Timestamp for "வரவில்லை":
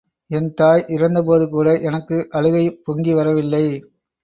3.13-3.63